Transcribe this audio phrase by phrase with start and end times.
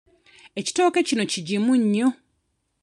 [0.59, 2.07] Ekitooke kino kigimu nnyo.